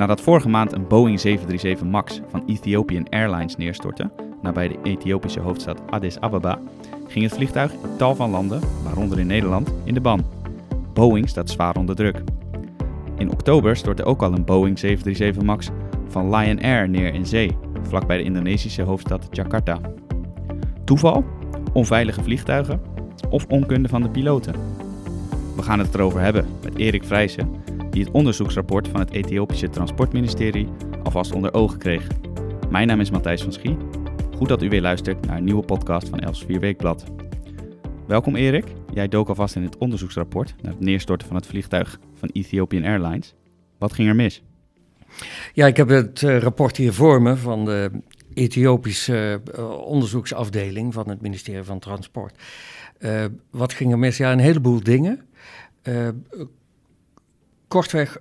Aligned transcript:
Nadat 0.00 0.20
vorige 0.20 0.48
maand 0.48 0.72
een 0.72 0.86
Boeing 0.86 1.20
737 1.20 1.86
MAX 1.86 2.20
van 2.30 2.42
Ethiopian 2.46 3.08
Airlines 3.08 3.56
neerstortte, 3.56 4.10
nabij 4.42 4.68
de 4.68 4.78
Ethiopische 4.82 5.40
hoofdstad 5.40 5.82
Addis 5.90 6.20
Ababa, 6.20 6.58
ging 7.08 7.24
het 7.24 7.34
vliegtuig 7.34 7.72
in 7.72 7.96
tal 7.98 8.14
van 8.14 8.30
landen, 8.30 8.60
waaronder 8.84 9.18
in 9.18 9.26
Nederland, 9.26 9.74
in 9.84 9.94
de 9.94 10.00
ban. 10.00 10.24
Boeing 10.92 11.28
staat 11.28 11.50
zwaar 11.50 11.76
onder 11.76 11.96
druk. 11.96 12.22
In 13.18 13.30
oktober 13.30 13.76
stortte 13.76 14.04
ook 14.04 14.22
al 14.22 14.32
een 14.32 14.44
Boeing 14.44 14.78
737 14.78 15.42
MAX 15.42 15.68
van 16.08 16.36
Lion 16.36 16.62
Air 16.62 16.88
neer 16.88 17.14
in 17.14 17.26
zee, 17.26 17.56
vlakbij 17.82 18.16
de 18.16 18.22
Indonesische 18.24 18.82
hoofdstad 18.82 19.28
Jakarta. 19.30 19.80
Toeval? 20.84 21.24
Onveilige 21.72 22.22
vliegtuigen? 22.22 22.80
Of 23.30 23.46
onkunde 23.48 23.88
van 23.88 24.02
de 24.02 24.10
piloten? 24.10 24.54
We 25.56 25.62
gaan 25.62 25.78
het 25.78 25.94
erover 25.94 26.20
hebben 26.20 26.46
met 26.62 26.76
Erik 26.76 27.04
Vrijsen, 27.04 27.48
die 27.90 28.04
het 28.04 28.12
onderzoeksrapport 28.12 28.88
van 28.88 29.00
het 29.00 29.10
Ethiopische 29.10 29.68
Transportministerie 29.68 30.68
alvast 31.02 31.32
onder 31.32 31.54
ogen 31.54 31.78
kreeg. 31.78 32.06
Mijn 32.70 32.86
naam 32.86 33.00
is 33.00 33.10
Matthijs 33.10 33.42
van 33.42 33.52
Schie. 33.52 33.76
Goed 34.36 34.48
dat 34.48 34.62
u 34.62 34.68
weer 34.68 34.80
luistert 34.80 35.26
naar 35.26 35.36
een 35.36 35.44
nieuwe 35.44 35.64
podcast 35.64 36.08
van 36.08 36.18
Elsevier 36.18 36.60
Weekblad. 36.60 37.04
Welkom 38.06 38.36
Erik. 38.36 38.64
Jij 38.92 39.08
dook 39.08 39.28
alvast 39.28 39.56
in 39.56 39.62
het 39.62 39.78
onderzoeksrapport 39.78 40.54
naar 40.62 40.72
het 40.72 40.80
neerstorten 40.80 41.26
van 41.26 41.36
het 41.36 41.46
vliegtuig 41.46 41.98
van 42.14 42.28
Ethiopian 42.32 42.84
Airlines. 42.84 43.34
Wat 43.78 43.92
ging 43.92 44.08
er 44.08 44.16
mis? 44.16 44.42
Ja, 45.52 45.66
ik 45.66 45.76
heb 45.76 45.88
het 45.88 46.22
uh, 46.22 46.38
rapport 46.38 46.76
hier 46.76 46.92
voor 46.92 47.22
me 47.22 47.36
van 47.36 47.64
de 47.64 47.90
Ethiopische 48.34 49.40
uh, 49.58 49.70
onderzoeksafdeling 49.70 50.94
van 50.94 51.08
het 51.08 51.20
ministerie 51.20 51.62
van 51.62 51.78
Transport. 51.78 52.42
Uh, 52.98 53.24
wat 53.50 53.72
ging 53.72 53.92
er 53.92 53.98
mis? 53.98 54.16
Ja, 54.16 54.32
een 54.32 54.38
heleboel 54.38 54.82
dingen. 54.82 55.20
Kortweg, 57.70 58.18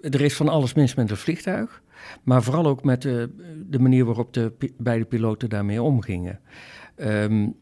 er 0.00 0.20
is 0.20 0.36
van 0.36 0.48
alles 0.48 0.74
mis 0.74 0.94
met 0.94 1.10
het 1.10 1.18
vliegtuig. 1.18 1.82
Maar 2.22 2.42
vooral 2.42 2.66
ook 2.66 2.84
met 2.84 3.02
de, 3.02 3.30
de 3.66 3.78
manier 3.78 4.04
waarop 4.04 4.32
de 4.32 4.52
beide 4.78 5.04
piloten 5.04 5.48
daarmee 5.48 5.82
omgingen. 5.82 6.40
Um, 6.96 7.54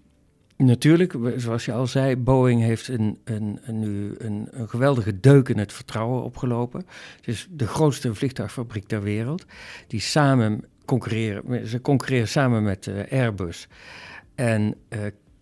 Natuurlijk, 0.56 1.14
zoals 1.36 1.64
je 1.64 1.72
al 1.72 1.86
zei, 1.86 2.16
Boeing 2.16 2.60
heeft 2.60 2.88
een, 2.88 3.18
een, 3.24 3.58
een, 3.62 3.78
nu 3.78 4.14
een, 4.18 4.48
een, 4.50 4.68
geweldige 4.68 5.20
deuk 5.20 5.48
in 5.48 5.58
het 5.58 5.72
vertrouwen 5.72 6.22
opgelopen. 6.22 6.86
Het 7.16 7.28
is 7.28 7.48
de 7.50 7.66
grootste 7.66 8.14
vliegtuigfabriek 8.14 8.86
ter 8.86 9.02
wereld. 9.02 9.44
Die 9.86 10.00
samen 10.00 10.64
concurreren, 10.84 11.66
ze 11.66 11.80
concurreren 11.80 12.28
samen 12.28 12.62
met 12.62 12.86
uh, 12.86 13.12
Airbus. 13.12 13.68
En 14.34 14.74
uh, 14.88 15.00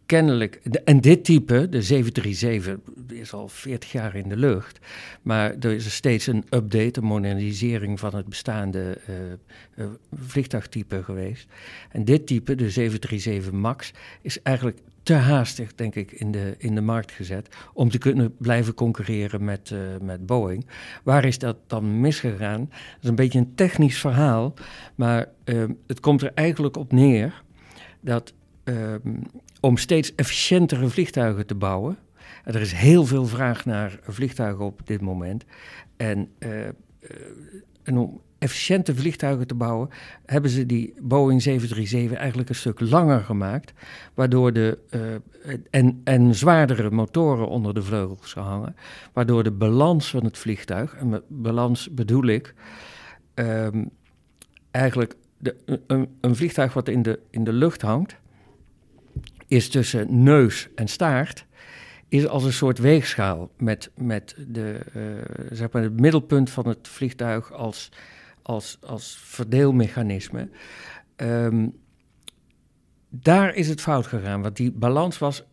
kennelijk, 0.09 0.61
en 0.84 1.01
dit 1.01 1.25
type, 1.25 1.69
de 1.69 1.83
737, 1.83 2.78
is 3.09 3.33
al 3.33 3.48
40 3.48 3.92
jaar 3.92 4.14
in 4.14 4.28
de 4.28 4.37
lucht. 4.37 4.78
Maar 5.23 5.55
er 5.61 5.73
is 5.73 5.95
steeds 5.95 6.27
een 6.27 6.45
update, 6.51 7.01
een 7.01 7.06
modernisering 7.06 8.01
van 8.01 8.14
het 8.14 8.27
bestaande 8.27 8.98
uh, 9.77 9.86
vliegtuigtype 10.12 11.03
geweest. 11.03 11.47
En 11.91 12.05
dit 12.05 12.27
type, 12.27 12.55
de 12.55 12.70
737 12.70 13.53
MAX, 13.53 13.92
is 14.23 14.42
eigenlijk 14.42 14.79
te 15.03 15.14
haastig, 15.14 15.75
denk 15.75 15.95
ik, 15.95 16.12
in 16.12 16.31
de, 16.31 16.55
in 16.59 16.75
de 16.75 16.81
markt 16.81 17.12
gezet 17.12 17.56
om 17.73 17.91
te 17.91 17.98
kunnen 17.98 18.36
blijven 18.36 18.75
concurreren 18.75 19.45
met, 19.45 19.70
uh, 19.70 19.79
met 20.01 20.27
Boeing. 20.27 20.67
Waar 21.03 21.25
is 21.25 21.39
dat 21.39 21.56
dan 21.67 22.01
misgegaan? 22.01 22.61
Dat 22.70 23.03
is 23.03 23.09
een 23.09 23.14
beetje 23.14 23.39
een 23.39 23.55
technisch 23.55 24.01
verhaal, 24.01 24.55
maar 24.95 25.29
uh, 25.45 25.64
het 25.86 26.01
komt 26.01 26.23
er 26.23 26.33
eigenlijk 26.34 26.77
op 26.77 26.92
neer 26.92 27.42
dat 28.01 28.33
uh, 28.64 28.95
om 29.61 29.77
steeds 29.77 30.14
efficiëntere 30.14 30.89
vliegtuigen 30.89 31.47
te 31.47 31.55
bouwen, 31.55 31.98
en 32.45 32.55
er 32.55 32.61
is 32.61 32.73
heel 32.73 33.06
veel 33.06 33.27
vraag 33.27 33.64
naar 33.64 33.98
vliegtuigen 34.03 34.64
op 34.64 34.81
dit 34.84 35.01
moment, 35.01 35.45
en, 35.97 36.31
en 37.83 37.98
om 37.98 38.20
efficiënte 38.39 38.95
vliegtuigen 38.95 39.46
te 39.46 39.55
bouwen, 39.55 39.89
hebben 40.24 40.51
ze 40.51 40.67
die 40.67 40.95
Boeing 41.01 41.42
737 41.42 42.19
eigenlijk 42.19 42.48
een 42.48 42.55
stuk 42.55 42.80
langer 42.80 43.20
gemaakt, 43.20 43.73
waardoor 44.14 44.52
de 44.52 44.79
uh, 44.91 45.55
en, 45.70 46.01
en 46.05 46.35
zwaardere 46.35 46.90
motoren 46.90 47.48
onder 47.48 47.75
de 47.75 47.83
vleugels 47.83 48.33
gehangen, 48.33 48.77
waardoor 49.13 49.42
de 49.42 49.51
balans 49.51 50.11
van 50.11 50.25
het 50.25 50.39
vliegtuig, 50.39 50.95
en 50.95 51.08
met 51.08 51.23
balans 51.29 51.90
bedoel 51.90 52.27
ik 52.27 52.55
um, 53.35 53.90
eigenlijk 54.70 55.14
een, 55.86 56.08
een, 56.20 56.36
vliegtuig 56.36 56.73
wat 56.73 56.89
in 56.89 57.02
de, 57.02 57.20
in 57.30 57.45
de 57.45 57.52
lucht 57.52 57.83
hangt, 57.83 58.17
is 59.48 59.69
tussen 59.69 60.23
neus 60.23 60.69
en 60.75 60.89
staart 60.89 61.47
is 62.09 62.27
als 62.27 62.45
een 62.45 62.53
soort 62.53 62.79
weegschaal 62.79 63.51
met, 63.57 63.91
met 63.97 64.36
de, 64.48 64.81
uh, 64.97 65.03
zeg 65.51 65.70
maar 65.70 65.83
het 65.83 66.01
middelpunt 66.01 66.51
van 66.51 66.69
het 66.69 66.89
vliegtuig 66.89 67.53
als 67.53 67.91
als, 68.48 68.79
als 68.81 69.19
verdeelmechanisme. 69.23 70.48
Um, 71.17 71.77
daar 73.08 73.55
is 73.55 73.69
het 73.69 73.81
fout 73.81 74.07
gegaan, 74.07 74.42
want 74.42 74.57
die 74.57 74.73
balans 74.73 75.19
was 75.19 75.45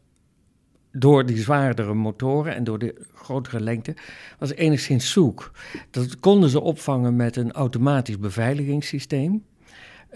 door 0.92 1.26
die 1.26 1.38
zwaardere 1.38 1.94
motoren 1.94 2.56
en 2.56 2.64
door 2.64 2.80
de 2.80 3.06
grotere 3.14 3.60
lengte, 3.60 3.96
was 4.40 4.52
enigszins 4.52 5.12
zoek. 5.12 5.52
Dat 5.90 6.20
konden 6.20 6.50
ze 6.50 6.62
opvangen 6.62 7.16
met 7.16 7.36
een 7.36 7.52
automatisch 7.52 8.20
beveiligingssysteem, 8.20 9.46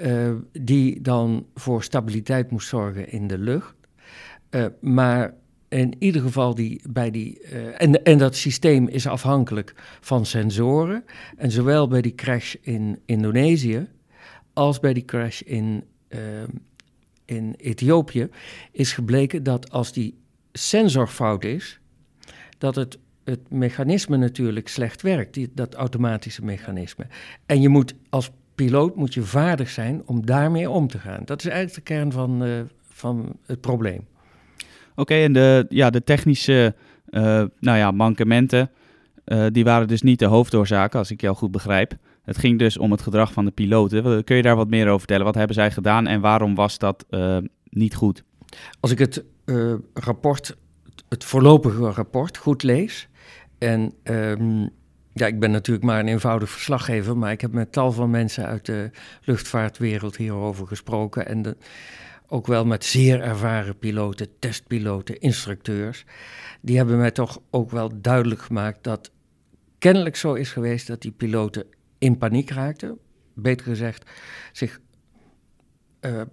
uh, 0.02 0.32
die 0.52 1.02
dan 1.02 1.46
voor 1.56 1.84
stabiliteit 1.84 2.52
moest 2.52 2.68
zorgen 2.68 3.12
in 3.12 3.28
de 3.28 3.38
lucht. 3.38 3.76
Uh, 4.52 4.66
maar 4.82 5.34
in 5.68 5.96
ieder 6.00 6.22
geval 6.22 6.56
die, 6.56 6.82
bij 6.90 7.12
die. 7.12 7.40
Uh, 7.54 7.82
en, 7.82 8.04
en 8.04 8.18
dat 8.18 8.36
systeem 8.36 8.88
is 8.88 9.08
afhankelijk 9.08 9.74
van 10.02 10.26
sensoren. 10.26 11.04
En 11.38 11.52
zowel 11.52 11.88
bij 11.88 12.02
die 12.02 12.16
crash 12.16 12.56
in 12.62 13.00
Indonesië 13.06 13.88
als 14.54 14.80
bij 14.80 14.94
die 14.94 15.06
crash 15.06 15.42
in, 15.42 15.84
in 17.26 17.54
Ethiopië 17.58 18.30
is 18.72 18.94
gebleken 18.94 19.44
dat 19.44 19.72
als 19.72 19.94
die 19.94 20.18
sensor 20.54 21.08
fout 21.08 21.44
is, 21.44 21.80
dat 22.58 22.76
het, 22.76 22.98
het 23.24 23.50
mechanisme 23.50 24.18
natuurlijk 24.18 24.68
slecht 24.68 25.02
werkt, 25.02 25.34
die, 25.34 25.50
dat 25.54 25.74
automatische 25.74 26.46
mechanisme. 26.46 27.08
En 27.46 27.62
je 27.62 27.70
moet 27.70 27.94
als 28.10 28.32
piloot 28.64 28.96
moet 28.96 29.14
je 29.14 29.22
vaardig 29.22 29.70
zijn 29.70 30.02
om 30.06 30.26
daarmee 30.26 30.70
om 30.70 30.88
te 30.88 31.00
gaan. 31.00 31.22
Dat 31.26 31.40
is 31.40 31.46
eigenlijk 31.46 31.76
de 31.76 31.94
kern 31.94 32.12
van, 32.12 32.44
uh, 32.44 32.62
van 32.90 33.36
het 33.46 33.62
probleem. 33.62 34.08
Oké, 34.96 35.14
en 35.14 35.34
de, 35.34 35.66
ja, 35.70 35.90
de 35.90 36.04
technische 36.04 36.76
uh, 37.10 37.22
nou 37.60 37.78
ja, 37.78 37.92
mankementen, 37.92 38.72
uh, 39.26 39.46
die 39.52 39.64
waren 39.64 39.88
dus 39.88 40.02
niet 40.02 40.20
de 40.20 40.26
hoofdoorzaak, 40.26 40.96
als 40.96 41.12
ik 41.12 41.22
jou 41.22 41.36
goed 41.36 41.52
begrijp. 41.52 41.94
Het 42.24 42.38
ging 42.38 42.60
dus 42.60 42.78
om 42.78 42.92
het 42.92 43.02
gedrag 43.02 43.34
van 43.34 43.46
de 43.46 43.52
piloten. 43.52 44.24
Kun 44.24 44.36
je 44.36 44.42
daar 44.42 44.56
wat 44.56 44.70
meer 44.70 44.86
over 44.86 45.00
vertellen? 45.00 45.26
Wat 45.26 45.36
hebben 45.36 45.56
zij 45.56 45.72
gedaan 45.72 46.08
en 46.08 46.22
waarom 46.22 46.56
was 46.56 46.78
dat 46.78 47.06
niet 47.64 47.96
goed? 47.96 48.24
Als 48.80 48.92
ik 48.92 49.00
het 49.00 49.24
rapport, 49.94 50.58
het 51.10 51.24
voorlopige 51.24 51.90
rapport, 51.90 52.38
goed 52.38 52.64
lees. 52.64 53.10
En 53.58 53.94
um, 54.04 54.70
ja, 55.20 55.28
ik 55.28 55.40
ben 55.40 55.52
natuurlijk 55.52 55.86
maar 55.86 56.00
een 56.00 56.08
eenvoudig 56.08 56.50
verslaggever, 56.50 57.18
maar 57.18 57.32
ik 57.32 57.42
heb 57.42 57.52
met 57.52 57.72
tal 57.72 57.92
van 57.92 58.10
mensen 58.10 58.46
uit 58.46 58.66
de 58.66 58.92
luchtvaartwereld 59.24 60.18
hierover 60.18 60.68
gesproken. 60.68 61.26
En 61.26 61.58
ook 62.28 62.48
wel 62.48 62.66
met 62.66 62.86
zeer 62.86 63.22
ervaren 63.22 63.78
piloten, 63.78 64.28
testpiloten, 64.40 65.20
instructeurs. 65.20 66.06
Die 66.62 66.78
hebben 66.78 66.98
mij 66.98 67.12
toch 67.12 67.40
ook 67.50 67.72
wel 67.72 68.02
duidelijk 68.02 68.42
gemaakt 68.42 68.84
dat 68.84 69.12
kennelijk 69.78 70.16
zo 70.16 70.34
is 70.34 70.52
geweest 70.52 70.88
dat 70.88 71.02
die 71.02 71.12
piloten 71.12 71.66
in 71.98 72.18
paniek 72.18 72.50
raakten. 72.50 72.98
Beter 73.34 73.66
gezegd, 73.66 74.10
zich 74.52 74.80
uh, 76.02 76.12
uh, 76.12 76.24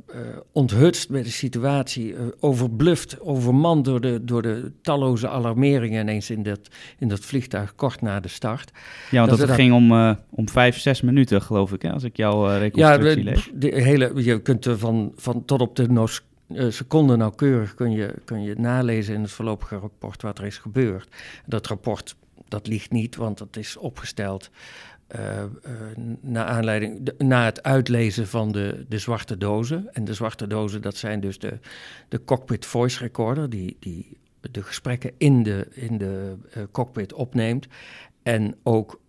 onthutst 0.52 1.08
met 1.10 1.24
de 1.24 1.30
situatie, 1.30 2.12
uh, 2.12 2.20
overbluft, 2.40 3.20
overmand 3.20 3.84
door 3.84 4.00
de, 4.00 4.24
door 4.24 4.42
de 4.42 4.72
talloze 4.82 5.28
alarmeringen 5.28 6.00
ineens 6.00 6.30
in 6.30 6.42
dat, 6.42 6.60
in 6.98 7.08
dat 7.08 7.20
vliegtuig 7.20 7.74
kort 7.74 8.00
na 8.00 8.20
de 8.20 8.28
start. 8.28 8.70
Ja, 9.10 9.18
want 9.18 9.30
dat, 9.30 9.38
dat 9.38 9.48
het 9.48 9.56
ging 9.56 9.72
om, 9.72 10.16
om 10.30 10.48
vijf, 10.48 10.78
zes 10.78 11.00
minuten, 11.00 11.42
geloof 11.42 11.72
ik, 11.72 11.82
hè, 11.82 11.92
als 11.92 12.04
ik 12.04 12.16
jouw 12.16 12.58
reconstructie 12.58 13.24
ja, 13.24 13.30
lees. 13.30 13.50
De 13.54 13.82
hele, 13.82 14.12
je 14.14 14.42
kunt 14.42 14.64
er 14.64 14.78
van, 14.78 15.12
van 15.16 15.44
tot 15.44 15.60
op 15.60 15.76
de 15.76 15.88
nos, 15.88 16.22
seconde 16.68 17.16
nauwkeurig 17.16 17.74
kun 17.74 17.90
je, 17.90 18.14
kun 18.24 18.42
je 18.42 18.54
nalezen 18.58 19.14
in 19.14 19.22
het 19.22 19.30
voorlopige 19.30 19.76
rapport 19.76 20.22
wat 20.22 20.38
er 20.38 20.46
is 20.46 20.58
gebeurd. 20.58 21.08
Dat 21.46 21.66
rapport, 21.66 22.16
dat 22.48 22.66
ligt 22.66 22.90
niet, 22.90 23.16
want 23.16 23.38
dat 23.38 23.56
is 23.56 23.76
opgesteld 23.76 24.50
uh, 25.14 25.20
uh, 25.38 26.06
na, 26.20 26.44
aanleiding, 26.44 27.10
na 27.18 27.44
het 27.44 27.62
uitlezen 27.62 28.26
van 28.26 28.52
de, 28.52 28.84
de 28.88 28.98
zwarte 28.98 29.38
dozen. 29.38 29.94
En 29.94 30.04
de 30.04 30.14
zwarte 30.14 30.46
dozen, 30.46 30.82
dat 30.82 30.96
zijn 30.96 31.20
dus 31.20 31.38
de, 31.38 31.58
de 32.08 32.24
cockpit 32.24 32.66
voice 32.66 32.98
recorder, 32.98 33.50
die, 33.50 33.76
die 33.80 34.18
de 34.40 34.62
gesprekken 34.62 35.12
in 35.18 35.42
de, 35.42 35.68
in 35.70 35.98
de 35.98 36.34
uh, 36.56 36.62
cockpit 36.70 37.12
opneemt. 37.12 37.66
En 38.22 38.56
ook 38.62 39.00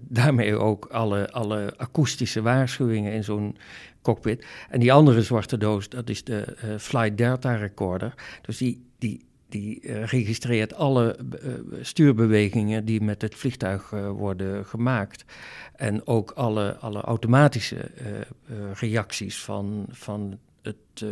daarmee 0.00 0.56
ook 0.56 0.86
alle, 0.86 1.30
alle 1.30 1.74
akoestische 1.76 2.42
waarschuwingen 2.42 3.12
in 3.12 3.24
zo'n 3.24 3.56
cockpit. 4.02 4.46
En 4.68 4.80
die 4.80 4.92
andere 4.92 5.22
zwarte 5.22 5.58
doos, 5.58 5.88
dat 5.88 6.08
is 6.08 6.24
de 6.24 6.56
Flight 6.78 7.18
Delta 7.18 7.54
recorder. 7.54 8.14
Dus 8.42 8.56
die, 8.56 8.86
die, 8.98 9.24
die 9.60 9.80
eh, 9.80 10.04
registreert 10.04 10.74
alle 10.74 11.18
uh, 11.42 11.52
stuurbewegingen 11.80 12.84
die 12.84 13.00
met 13.00 13.22
het 13.22 13.34
vliegtuig 13.34 13.92
uh, 13.92 14.10
worden 14.10 14.66
gemaakt. 14.66 15.24
En 15.74 16.06
ook 16.06 16.30
alle, 16.30 16.76
alle 16.76 17.00
automatische 17.00 17.90
reacties 18.74 19.42
van, 19.42 19.86
van, 19.88 20.38
het, 20.62 21.04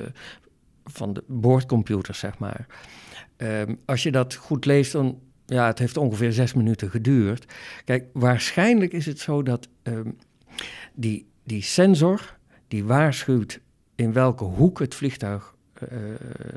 van 0.85 1.13
de 1.13 1.25
boordcomputer, 1.27 2.15
zeg 2.15 2.39
maar. 2.39 2.67
Um, 3.37 3.79
als 3.85 4.03
je 4.03 4.13
dat 4.13 4.35
goed 4.35 4.65
leest, 4.65 4.93
dan 4.93 5.19
ja, 5.47 5.67
het 5.67 5.79
heeft 5.79 5.97
ongeveer 5.97 6.33
zes 6.33 6.55
minuten 6.55 6.91
geduurd. 6.91 7.53
Kijk, 7.85 8.05
waarschijnlijk 8.13 8.93
is 8.93 9.07
het 9.07 9.19
zo 9.19 9.43
dat 9.43 9.69
um, 9.83 10.17
die, 10.95 11.27
die 11.43 11.63
sensor 11.63 12.37
die 12.69 12.85
waarschuwt 12.85 13.61
in 13.95 14.13
welke 14.13 14.45
hoek 14.45 14.79
het 14.79 14.95
vliegtuig 14.95 15.54
uh, 15.83 15.99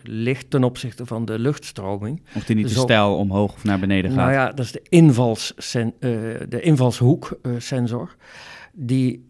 ligt 0.04 0.50
ten 0.50 0.64
opzichte 0.64 1.06
van 1.06 1.26
de 1.26 1.40
luchtstroming. 1.40 2.22
Of 2.36 2.44
die 2.44 2.56
niet 2.56 2.68
te 2.68 2.74
stijl 2.74 3.18
omhoog 3.18 3.54
of 3.54 3.64
naar 3.64 3.80
beneden 3.80 4.12
gaat. 4.12 4.20
Nou 4.20 4.32
ja, 4.32 4.52
dat 4.52 4.66
is 4.66 4.72
de, 4.72 4.82
invals 4.90 5.54
uh, 5.76 5.88
de 6.50 6.62
invalshoek-sensor. 6.62 8.16
die 8.74 9.30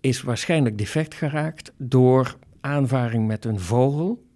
is 0.00 0.22
waarschijnlijk 0.22 0.78
defect 0.78 1.14
geraakt 1.14 1.72
door 1.76 2.36
aanvaring 2.60 3.26
met 3.26 3.44
een 3.44 3.60
vogel. 3.60 4.26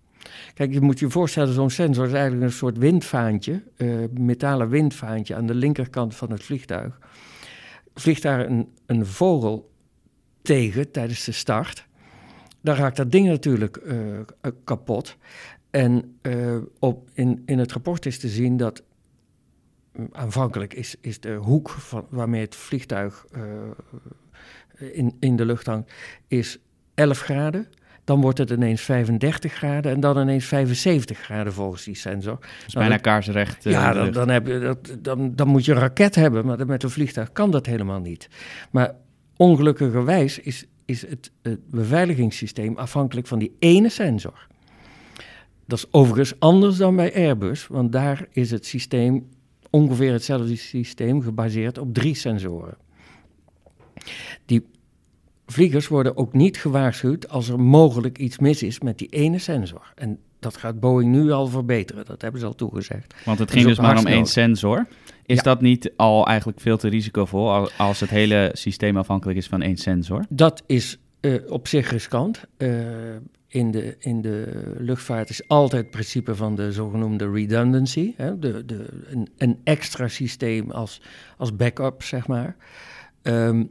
Kijk, 0.54 0.72
je 0.72 0.80
moet 0.80 0.98
je 0.98 1.10
voorstellen, 1.10 1.54
zo'n 1.54 1.70
sensor 1.70 2.06
is 2.06 2.12
eigenlijk 2.12 2.42
een 2.42 2.52
soort 2.52 2.78
windvaantje, 2.78 3.62
metalen 4.18 4.68
windvaantje 4.68 5.34
aan 5.34 5.46
de 5.46 5.54
linkerkant 5.54 6.14
van 6.14 6.30
het 6.30 6.42
vliegtuig. 6.42 6.98
Vliegt 7.94 8.22
daar 8.22 8.46
een, 8.46 8.68
een 8.86 9.06
vogel 9.06 9.70
tegen 10.42 10.90
tijdens 10.90 11.24
de 11.24 11.32
start, 11.32 11.86
dan 12.62 12.76
raakt 12.76 12.96
dat 12.96 13.12
ding 13.12 13.26
natuurlijk 13.26 13.80
uh, 13.84 13.96
kapot. 14.64 15.16
En 15.70 16.18
uh, 16.22 16.56
op, 16.78 17.08
in, 17.12 17.42
in 17.46 17.58
het 17.58 17.72
rapport 17.72 18.06
is 18.06 18.18
te 18.18 18.28
zien 18.28 18.56
dat 18.56 18.82
mm, 19.92 20.08
aanvankelijk 20.12 20.74
is, 20.74 20.94
is 21.00 21.20
de 21.20 21.32
hoek 21.34 21.70
van, 21.70 22.06
waarmee 22.08 22.40
het 22.40 22.54
vliegtuig 22.54 23.26
uh, 23.36 23.42
in, 24.92 25.16
in 25.20 25.36
de 25.36 25.44
lucht 25.44 25.66
hangt, 25.66 25.92
is 26.26 26.58
11 26.94 27.20
graden. 27.20 27.68
Dan 28.04 28.20
wordt 28.20 28.38
het 28.38 28.50
ineens 28.50 28.82
35 28.82 29.52
graden 29.52 29.92
en 29.92 30.00
dan 30.00 30.18
ineens 30.18 30.44
75 30.44 31.18
graden 31.18 31.52
volgens 31.52 31.84
die 31.84 31.94
sensor. 31.94 32.38
Dus 32.64 32.74
bijna 32.74 32.96
kaarsrecht. 32.96 33.64
ja, 33.64 33.92
dan, 33.92 34.10
dan, 34.10 34.28
heb 34.28 34.46
je, 34.46 34.58
dat, 34.58 34.96
dan, 34.98 35.34
dan 35.34 35.48
moet 35.48 35.64
je 35.64 35.72
een 35.72 35.78
raket 35.78 36.14
hebben, 36.14 36.46
maar 36.46 36.66
met 36.66 36.82
een 36.82 36.90
vliegtuig 36.90 37.32
kan 37.32 37.50
dat 37.50 37.66
helemaal 37.66 38.00
niet. 38.00 38.28
Maar 38.70 38.94
ongelukkigerwijs 39.36 40.38
is 40.38 40.66
is 40.92 41.06
het, 41.06 41.30
het 41.42 41.70
beveiligingssysteem 41.70 42.76
afhankelijk 42.76 43.26
van 43.26 43.38
die 43.38 43.56
ene 43.58 43.88
sensor. 43.88 44.46
Dat 45.66 45.78
is 45.78 45.86
overigens 45.90 46.40
anders 46.40 46.76
dan 46.76 46.96
bij 46.96 47.14
Airbus, 47.14 47.66
want 47.66 47.92
daar 47.92 48.26
is 48.30 48.50
het 48.50 48.66
systeem 48.66 49.28
ongeveer 49.70 50.12
hetzelfde 50.12 50.56
systeem 50.56 51.22
gebaseerd 51.22 51.78
op 51.78 51.94
drie 51.94 52.14
sensoren. 52.14 52.76
Die 54.46 54.66
vliegers 55.46 55.88
worden 55.88 56.16
ook 56.16 56.32
niet 56.32 56.56
gewaarschuwd 56.56 57.28
als 57.28 57.48
er 57.48 57.60
mogelijk 57.60 58.18
iets 58.18 58.38
mis 58.38 58.62
is 58.62 58.80
met 58.80 58.98
die 58.98 59.08
ene 59.08 59.38
sensor. 59.38 59.92
En 59.94 60.18
dat 60.42 60.56
gaat 60.56 60.80
Boeing 60.80 61.10
nu 61.10 61.30
al 61.30 61.46
verbeteren, 61.46 62.04
dat 62.04 62.22
hebben 62.22 62.40
ze 62.40 62.46
al 62.46 62.54
toegezegd. 62.54 63.14
Want 63.24 63.38
het 63.38 63.50
ging 63.50 63.66
dus 63.66 63.78
maar 63.78 63.98
om 63.98 64.06
één 64.06 64.26
sensor. 64.26 64.86
Is 65.26 65.42
dat 65.42 65.60
niet 65.60 65.92
al 65.96 66.26
eigenlijk 66.26 66.60
veel 66.60 66.76
te 66.76 66.88
risicovol 66.88 67.70
als 67.76 68.00
het 68.00 68.10
hele 68.10 68.50
systeem 68.52 68.96
afhankelijk 68.96 69.38
is 69.38 69.46
van 69.46 69.62
één 69.62 69.76
sensor? 69.76 70.24
Dat 70.28 70.62
is 70.66 70.98
uh, 71.20 71.50
op 71.50 71.68
zich 71.68 71.90
riskant. 71.90 72.44
Uh, 72.58 72.68
in, 73.48 73.70
de, 73.70 73.96
in 73.98 74.20
de 74.20 74.72
luchtvaart 74.78 75.30
is 75.30 75.48
altijd 75.48 75.82
het 75.82 75.90
principe 75.90 76.34
van 76.34 76.54
de 76.54 76.72
zogenoemde 76.72 77.30
redundancy. 77.30 78.14
Hè? 78.16 78.38
De, 78.38 78.64
de, 78.64 78.86
een, 79.06 79.28
een 79.36 79.60
extra 79.64 80.08
systeem 80.08 80.70
als, 80.70 81.00
als 81.36 81.56
backup, 81.56 82.02
zeg 82.02 82.26
maar. 82.26 82.56
Um, 83.22 83.70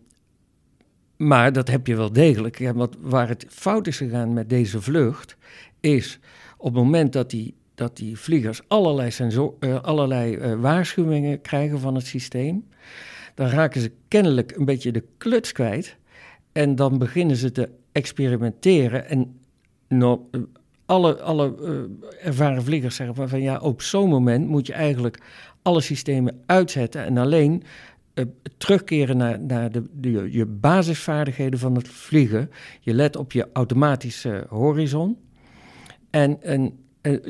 maar 1.18 1.54
dat 1.54 1.68
heb 1.68 1.88
je 1.88 1.96
wel 1.96 2.14
degelijk. 2.14 2.60
Ja, 2.60 2.74
wat, 2.74 2.96
waar 3.02 3.28
het 3.28 3.46
fout 3.50 3.88
is 3.88 3.98
gegaan 3.98 4.34
met 4.34 4.50
deze 4.50 4.82
vlucht, 4.82 5.38
is 5.80 6.20
op 6.62 6.74
het 6.74 6.84
moment 6.84 7.14
dat 7.14 7.30
die 7.30 7.54
dat 7.82 7.98
die 7.98 8.18
vliegers 8.18 8.62
allerlei, 8.68 9.12
uh, 9.60 9.82
allerlei 9.82 10.36
uh, 10.36 10.54
waarschuwingen 10.60 11.42
krijgen 11.42 11.80
van 11.80 11.96
het 11.96 12.06
systeem. 12.06 12.68
Dan 13.36 13.48
raken 13.48 13.82
ze 13.82 13.92
kennelijk 14.08 14.56
een 14.56 14.66
beetje 14.66 14.92
de 14.92 15.04
kluts 15.18 15.52
kwijt. 15.52 15.98
En 16.52 16.76
dan 16.76 16.98
beginnen 16.98 17.36
ze 17.36 17.52
te 17.52 17.70
experimenteren. 17.92 19.10
En 19.10 19.40
alle, 20.86 21.22
alle 21.22 21.56
uh, 21.62 22.28
ervaren 22.28 22.64
vliegers 22.64 22.96
zeggen 22.96 23.16
van, 23.16 23.30
van 23.30 23.42
ja, 23.42 23.60
op 23.60 23.82
zo'n 23.82 24.10
moment 24.10 24.48
moet 24.48 24.68
je 24.68 24.74
eigenlijk 24.74 25.20
alle 25.62 25.82
systemen 25.82 26.42
uitzetten 26.46 27.06
en 27.06 27.18
alleen 27.18 27.64
terugkeren 28.58 29.18
naar, 29.18 29.40
naar 29.40 29.72
de, 29.72 30.28
je 30.32 30.46
basisvaardigheden 30.46 31.60
van 31.60 31.76
het 31.76 31.88
vliegen. 31.88 32.50
Je 32.80 32.94
let 32.94 33.16
op 33.16 33.32
je 33.32 33.48
automatische 33.54 34.46
horizon. 34.50 35.18
En, 36.12 36.42
en 36.42 36.80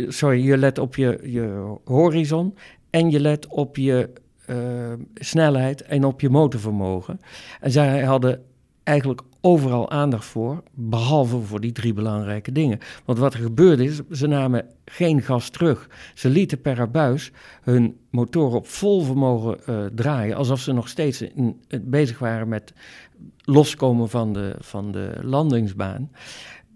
sorry, 0.07 0.45
je 0.45 0.57
let 0.57 0.77
op 0.77 0.95
je, 0.95 1.19
je 1.23 1.75
horizon 1.85 2.55
en 2.89 3.11
je 3.11 3.19
let 3.19 3.47
op 3.47 3.77
je 3.77 4.09
uh, 4.49 4.93
snelheid 5.13 5.81
en 5.81 6.03
op 6.03 6.21
je 6.21 6.29
motorvermogen. 6.29 7.19
En 7.59 7.71
zij 7.71 8.03
hadden 8.03 8.43
eigenlijk 8.83 9.21
overal 9.41 9.89
aandacht 9.89 10.25
voor, 10.25 10.63
behalve 10.73 11.39
voor 11.39 11.59
die 11.59 11.71
drie 11.71 11.93
belangrijke 11.93 12.51
dingen. 12.51 12.79
Want 13.05 13.17
wat 13.19 13.33
er 13.33 13.39
gebeurde 13.39 13.83
is, 13.83 14.01
ze 14.11 14.27
namen 14.27 14.65
geen 14.85 15.21
gas 15.21 15.49
terug. 15.49 15.89
Ze 16.13 16.29
lieten 16.29 16.61
per 16.61 16.79
abuis 16.79 17.31
hun 17.61 17.97
motor 18.09 18.53
op 18.53 18.67
vol 18.67 19.01
vermogen 19.01 19.57
uh, 19.69 19.85
draaien, 19.85 20.35
alsof 20.35 20.59
ze 20.59 20.71
nog 20.71 20.87
steeds 20.87 21.21
in, 21.21 21.61
in, 21.67 21.89
bezig 21.89 22.19
waren 22.19 22.47
met 22.47 22.73
loskomen 23.43 24.09
van 24.09 24.33
de, 24.33 24.55
van 24.59 24.91
de 24.91 25.19
landingsbaan. 25.21 26.11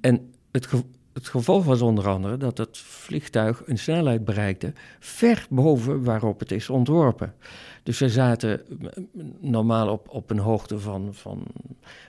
En 0.02 0.32
het, 0.52 0.68
het 1.16 1.28
gevolg 1.28 1.66
was 1.66 1.82
onder 1.82 2.08
andere 2.08 2.38
dat 2.38 2.58
het 2.58 2.78
vliegtuig 2.78 3.62
een 3.66 3.78
snelheid 3.78 4.26
bereikte 4.26 4.74
ver 5.00 5.46
boven 5.50 6.04
waarop 6.04 6.40
het 6.40 6.52
is 6.52 6.70
ontworpen. 6.70 7.34
Dus 7.84 7.98
ze 7.98 8.10
zaten 8.10 8.62
normaal 9.40 9.90
op, 9.90 10.10
op 10.10 10.30
een 10.30 10.40
hoogte 10.40 10.80
van, 10.80 11.10
van, 11.12 11.46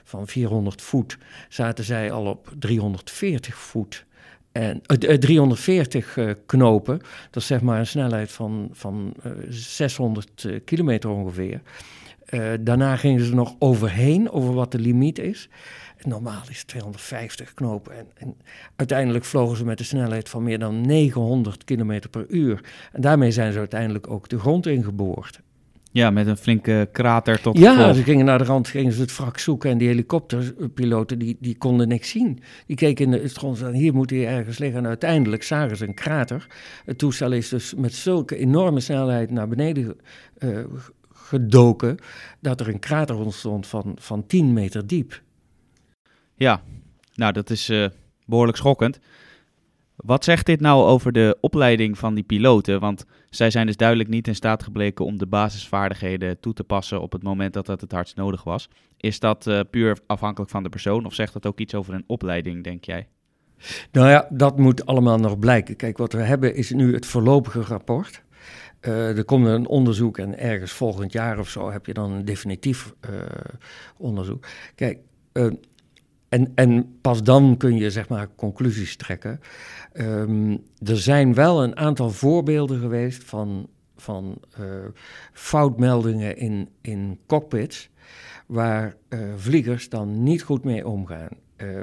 van 0.03 0.27
400 0.27 0.81
voet, 0.81 1.17
zaten 1.49 1.83
zij 1.83 2.11
al 2.11 2.25
op 2.25 2.53
340 2.59 3.57
voet. 3.57 4.05
En, 4.51 4.81
uh, 4.87 5.17
340 5.17 6.17
uh, 6.17 6.31
knopen, 6.45 6.97
dat 7.31 7.41
is 7.41 7.47
zeg 7.47 7.61
maar 7.61 7.79
een 7.79 7.87
snelheid 7.87 8.31
van, 8.31 8.69
van 8.71 9.13
uh, 9.25 9.31
600 9.49 10.47
kilometer 10.65 11.09
ongeveer. 11.09 11.61
Uh, 12.33 12.53
daarna 12.59 12.95
gingen 12.95 13.25
ze 13.25 13.35
nog 13.35 13.55
overheen, 13.59 14.31
over 14.31 14.53
wat 14.53 14.71
de 14.71 14.79
limiet 14.79 15.19
is. 15.19 15.49
Normaal 16.01 16.41
is 16.49 16.57
het 16.57 16.67
250 16.67 17.53
knopen. 17.53 17.97
En, 17.97 18.05
en, 18.17 18.35
uiteindelijk 18.75 19.25
vlogen 19.25 19.57
ze 19.57 19.65
met 19.65 19.79
een 19.79 19.85
snelheid 19.85 20.29
van 20.29 20.43
meer 20.43 20.59
dan 20.59 20.81
900 20.81 21.63
km 21.63 21.99
per 22.11 22.25
uur. 22.27 22.63
En 22.91 23.01
daarmee 23.01 23.31
zijn 23.31 23.51
ze 23.51 23.59
uiteindelijk 23.59 24.09
ook 24.09 24.29
de 24.29 24.39
grond 24.39 24.67
ingeboord. 24.67 25.39
Ja, 25.91 26.09
met 26.09 26.27
een 26.27 26.37
flinke 26.37 26.89
krater 26.91 27.41
tot 27.41 27.57
Ja, 27.57 27.93
ze 27.93 28.03
gingen 28.03 28.25
naar 28.25 28.37
de 28.37 28.43
rand, 28.43 28.67
gingen 28.67 28.93
ze 28.93 29.01
het 29.01 29.17
wrak 29.17 29.37
zoeken 29.37 29.69
en 29.69 29.77
die 29.77 29.87
helikopterpiloten 29.87 31.19
die, 31.19 31.37
die 31.39 31.57
konden 31.57 31.87
niks 31.87 32.09
zien. 32.09 32.39
Die 32.65 32.75
keken 32.75 33.05
in 33.13 33.21
het 33.21 33.33
grond 33.33 33.61
en 33.61 33.73
hier 33.73 33.93
moet 33.93 34.09
hij 34.09 34.27
ergens 34.27 34.57
liggen. 34.57 34.79
En 34.79 34.87
uiteindelijk 34.87 35.43
zagen 35.43 35.77
ze 35.77 35.87
een 35.87 35.93
krater. 35.93 36.47
Het 36.85 36.97
toestel 36.97 37.31
is 37.31 37.49
dus 37.49 37.73
met 37.73 37.93
zulke 37.93 38.37
enorme 38.37 38.79
snelheid 38.79 39.31
naar 39.31 39.47
beneden 39.47 39.97
uh, 40.39 40.57
gedoken 41.27 41.97
dat 42.39 42.59
er 42.59 42.67
een 42.67 42.79
krater 42.79 43.15
ontstond 43.15 43.67
van, 43.67 43.95
van 43.99 44.25
10 44.27 44.53
meter 44.53 44.87
diep. 44.87 45.21
Ja, 46.35 46.61
nou 47.15 47.33
dat 47.33 47.49
is 47.49 47.69
uh, 47.69 47.87
behoorlijk 48.25 48.57
schokkend. 48.57 48.99
Wat 49.95 50.23
zegt 50.23 50.45
dit 50.45 50.59
nou 50.59 50.83
over 50.83 51.11
de 51.11 51.37
opleiding 51.41 51.97
van 51.97 52.13
die 52.13 52.23
piloten? 52.23 52.79
Want 52.79 53.05
zij 53.29 53.49
zijn 53.49 53.65
dus 53.65 53.77
duidelijk 53.77 54.09
niet 54.09 54.27
in 54.27 54.35
staat 54.35 54.63
gebleken 54.63 55.05
om 55.05 55.17
de 55.17 55.25
basisvaardigheden 55.25 56.39
toe 56.39 56.53
te 56.53 56.63
passen 56.63 57.01
op 57.01 57.11
het 57.11 57.23
moment 57.23 57.53
dat 57.53 57.65
dat 57.65 57.81
het 57.81 57.91
hardst 57.91 58.15
nodig 58.15 58.43
was. 58.43 58.69
Is 58.97 59.19
dat 59.19 59.47
uh, 59.47 59.59
puur 59.69 59.97
afhankelijk 60.07 60.51
van 60.51 60.63
de 60.63 60.69
persoon 60.69 61.05
of 61.05 61.13
zegt 61.13 61.33
dat 61.33 61.45
ook 61.45 61.59
iets 61.59 61.75
over 61.75 61.93
een 61.93 62.03
opleiding, 62.07 62.63
denk 62.63 62.83
jij? 62.83 63.07
Nou 63.91 64.09
ja, 64.09 64.27
dat 64.29 64.57
moet 64.57 64.85
allemaal 64.85 65.17
nog 65.17 65.39
blijken. 65.39 65.75
Kijk, 65.75 65.97
wat 65.97 66.13
we 66.13 66.21
hebben 66.21 66.55
is 66.55 66.71
nu 66.71 66.93
het 66.93 67.05
voorlopige 67.05 67.61
rapport. 67.61 68.23
Uh, 68.87 69.17
er 69.17 69.25
komt 69.25 69.45
een 69.45 69.67
onderzoek 69.67 70.17
en 70.17 70.39
ergens 70.39 70.71
volgend 70.71 71.11
jaar 71.11 71.39
of 71.39 71.49
zo 71.49 71.71
heb 71.71 71.85
je 71.85 71.93
dan 71.93 72.11
een 72.11 72.25
definitief 72.25 72.93
uh, 73.09 73.19
onderzoek. 73.97 74.45
Kijk, 74.75 74.99
uh, 75.33 75.53
en, 76.29 76.51
en 76.55 76.97
pas 77.01 77.23
dan 77.23 77.57
kun 77.57 77.75
je 77.75 77.91
zeg 77.91 78.09
maar 78.09 78.27
conclusies 78.35 78.95
trekken. 78.95 79.39
Um, 79.93 80.63
er 80.83 80.97
zijn 80.97 81.33
wel 81.33 81.63
een 81.63 81.77
aantal 81.77 82.09
voorbeelden 82.09 82.79
geweest 82.79 83.23
van, 83.23 83.69
van 83.95 84.41
foutmeldingen 85.33 86.37
in, 86.37 86.69
in 86.81 87.19
cockpits, 87.25 87.89
waar 88.45 88.95
vliegers 89.35 89.89
dan 89.89 90.23
niet 90.23 90.43
goed 90.43 90.63
mee 90.63 90.87
omgaan. 90.87 91.29
Uh, 91.57 91.79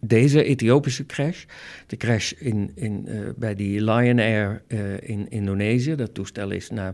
deze 0.00 0.44
Ethiopische 0.44 1.06
crash, 1.06 1.44
de 1.86 1.96
crash 1.96 2.32
in, 2.32 2.70
in, 2.74 3.08
bij 3.36 3.54
die 3.54 3.84
Lion 3.84 4.18
Air 4.18 4.62
in 5.00 5.30
Indonesië, 5.30 5.94
dat 5.94 6.14
toestel 6.14 6.50
is 6.50 6.70
na, 6.70 6.88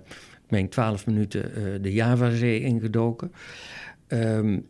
ik 0.44 0.50
meen, 0.50 0.68
12 0.68 1.06
minuten 1.06 1.82
de 1.82 1.92
Javazee 1.92 2.60
ingedoken. 2.60 3.32
Um, 4.08 4.66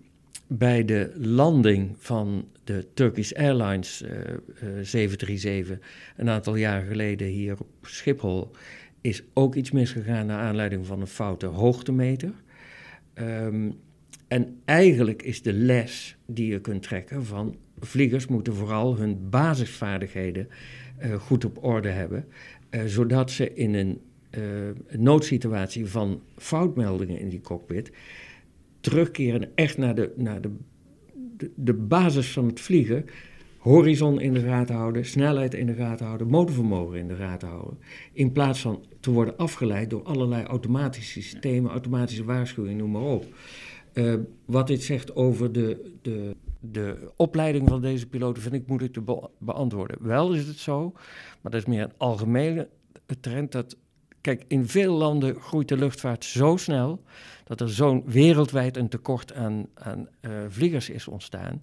bij 0.47 0.85
de 0.85 1.13
landing 1.17 1.95
van 1.99 2.49
de 2.65 2.87
Turkish 2.95 3.33
Airlines 3.33 4.05
737 4.83 5.79
een 6.17 6.29
aantal 6.29 6.57
jaar 6.57 6.83
geleden 6.83 7.27
hier 7.27 7.53
op 7.53 7.69
Schiphol 7.83 8.51
is 9.01 9.23
ook 9.33 9.55
iets 9.55 9.71
misgegaan 9.71 10.27
naar 10.27 10.41
aanleiding 10.41 10.87
van 10.87 11.01
een 11.01 11.07
foute 11.07 11.47
hoogtemeter. 11.47 12.33
Um, 13.15 13.81
en 14.33 14.61
eigenlijk 14.65 15.23
is 15.23 15.43
de 15.43 15.53
les 15.53 16.17
die 16.27 16.47
je 16.47 16.61
kunt 16.61 16.83
trekken 16.83 17.25
van 17.25 17.57
vliegers 17.79 18.27
moeten 18.27 18.55
vooral 18.55 18.97
hun 18.97 19.29
basisvaardigheden 19.31 20.49
uh, 21.03 21.15
goed 21.15 21.45
op 21.45 21.65
orde 21.65 21.89
hebben, 21.89 22.25
uh, 22.71 22.83
zodat 22.85 23.31
ze 23.31 23.55
in 23.55 23.75
een 23.75 24.01
uh, 24.39 24.43
noodsituatie 24.99 25.87
van 25.87 26.23
foutmeldingen 26.37 27.19
in 27.19 27.29
die 27.29 27.41
cockpit 27.41 27.93
terugkeren 28.81 29.51
echt 29.55 29.79
naar 29.79 29.95
de, 29.95 30.13
naar 30.17 30.41
de, 30.41 30.51
de, 31.37 31.51
de 31.55 31.75
basis 31.75 32.33
van 32.33 32.47
het 32.47 32.61
vliegen, 32.61 33.05
horizon 33.59 34.21
in 34.21 34.33
de 34.33 34.41
gaten 34.41 34.75
houden, 34.75 35.05
snelheid 35.05 35.55
in 35.55 35.67
de 35.67 35.75
gaten 35.75 36.07
houden, 36.07 36.27
motorvermogen 36.27 36.99
in 36.99 37.09
de 37.09 37.17
gaten 37.17 37.49
houden. 37.49 37.79
In 38.13 38.33
plaats 38.33 38.61
van 38.61 38.85
te 39.01 39.11
worden 39.11 39.37
afgeleid 39.37 39.91
door 39.91 40.03
allerlei 40.03 40.45
automatische 40.45 41.23
systemen, 41.23 41.71
automatische 41.71 42.25
waarschuwingen, 42.25 42.77
noem 42.77 42.91
maar 42.91 43.03
op. 43.03 43.27
Uh, 43.95 44.15
wat 44.45 44.67
dit 44.67 44.83
zegt 44.83 45.15
over 45.17 45.53
de, 45.53 45.93
de, 46.03 46.37
de 46.61 47.11
opleiding 47.17 47.69
van 47.69 47.81
deze 47.81 48.07
piloten, 48.07 48.43
vind 48.43 48.55
ik 48.55 48.67
moeilijk 48.67 48.93
te 48.93 49.01
be 49.01 49.29
beantwoorden. 49.39 49.97
Wel 50.01 50.33
is 50.33 50.47
het 50.47 50.59
zo, 50.59 50.93
maar 51.41 51.53
dat 51.53 51.61
is 51.61 51.67
meer 51.67 51.83
een 51.83 51.93
algemene 51.97 52.69
trend 53.21 53.53
dat. 53.53 53.77
Kijk, 54.21 54.45
in 54.49 54.69
veel 54.69 54.93
landen 54.95 55.41
groeit 55.41 55.69
de 55.69 55.77
luchtvaart 55.77 56.25
zo 56.25 56.57
snel 56.57 57.03
dat 57.45 57.61
er 57.61 57.71
zo'n 57.71 58.03
wereldwijd 58.07 58.77
een 58.77 58.89
tekort 58.89 59.33
aan, 59.35 59.67
aan 59.75 60.09
uh, 60.21 60.31
vliegers 60.49 60.91
is 60.91 61.09
ontstaan, 61.09 61.63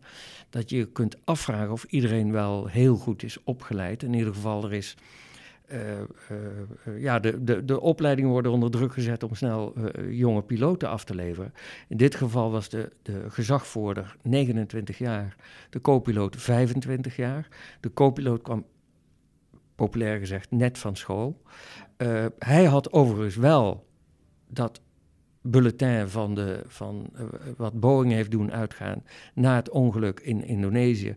dat 0.50 0.70
je 0.70 0.86
kunt 0.86 1.18
afvragen 1.24 1.72
of 1.72 1.84
iedereen 1.84 2.32
wel 2.32 2.66
heel 2.66 2.96
goed 2.96 3.24
is 3.24 3.44
opgeleid. 3.44 4.04
In 4.04 4.14
ieder 4.14 4.34
geval, 4.34 4.64
er 4.64 4.74
is 4.74 4.96
ja, 6.98 7.20
de, 7.20 7.44
de, 7.44 7.66
de 7.66 7.82
opleidingen 7.82 8.32
worden 8.32 8.52
onder 8.52 8.72
druk 8.72 8.94
gezet 8.94 9.24
om 9.24 9.36
snel 9.36 9.74
jonge 10.10 10.42
piloten 10.42 10.90
af 10.90 11.04
te 11.04 11.16
leveren. 11.16 11.54
In 11.88 11.98
dit 11.98 12.16
geval 12.16 12.52
was 12.52 12.70
de, 12.70 12.92
de 13.02 13.26
gezagvoerder 13.28 14.16
29 14.22 14.98
jaar, 14.98 15.36
de 15.70 15.82
co-piloot 15.82 16.36
25 16.36 17.16
jaar. 17.16 17.48
De 17.80 17.94
co-piloot 17.94 18.42
kwam, 18.42 18.66
populair 19.76 20.20
gezegd, 20.20 20.52
net 20.52 20.78
van 20.78 20.96
school. 20.96 21.42
hij 22.40 22.66
had 22.66 22.92
overigens 22.92 23.36
wel 23.36 23.88
dat 24.48 24.82
bulletin 25.42 26.08
van, 26.08 26.36
de, 26.36 26.64
van 26.68 27.10
wat 27.58 27.80
Boeing 27.80 28.12
heeft 28.12 28.32
doen 28.32 28.52
uitgaan 28.52 29.04
na 29.34 29.56
het 29.56 29.70
ongeluk 29.70 30.20
in 30.20 30.44
Indonesië 30.44 31.16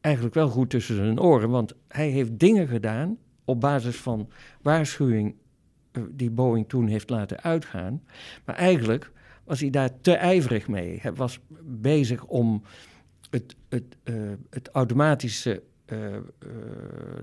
eigenlijk 0.00 0.34
wel 0.34 0.48
goed 0.48 0.70
tussen 0.70 0.96
zijn 0.96 1.20
oren, 1.20 1.50
want 1.50 1.74
hij 1.88 2.08
heeft 2.08 2.38
dingen 2.38 2.68
gedaan 2.68 3.18
op 3.48 3.60
basis 3.60 3.96
van 3.96 4.28
waarschuwing 4.62 5.34
eh, 5.92 6.02
die 6.10 6.30
Boeing 6.30 6.68
toen 6.68 6.86
heeft 6.86 7.10
laten 7.10 7.42
uitgaan. 7.42 8.02
Maar 8.44 8.54
eigenlijk 8.54 9.12
was 9.44 9.60
hij 9.60 9.70
daar 9.70 10.00
te 10.00 10.12
ijverig 10.12 10.68
mee. 10.68 10.98
Hij 11.00 11.14
was 11.14 11.40
bezig 11.62 12.24
om 12.24 12.62
het, 13.30 13.56
het, 13.68 13.96
uh, 14.04 14.14
het 14.50 14.68
automatische, 14.68 15.62
uh, 15.86 15.98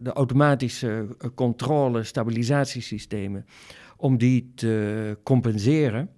de 0.01 0.13
automatische 0.13 1.08
controle, 1.36 2.03
stabilisatiesystemen, 2.03 3.46
om 3.98 4.17
die 4.17 4.51
te 4.55 5.17
compenseren. 5.24 6.10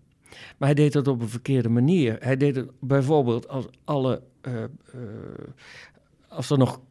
Maar 0.57 0.67
hij 0.67 0.73
deed 0.73 0.93
dat 0.93 1.07
op 1.07 1.21
een 1.21 1.29
verkeerde 1.29 1.69
manier. 1.69 2.17
Hij 2.19 2.37
deed 2.37 2.55
het 2.55 2.69
bijvoorbeeld 2.79 3.47
als 3.47 3.67
alle. 3.83 4.21
als 6.27 6.49
er 6.49 6.57
nog 6.57 6.81